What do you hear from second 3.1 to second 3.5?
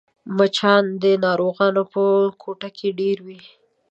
وي